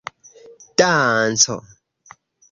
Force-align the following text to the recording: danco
danco 0.75 1.55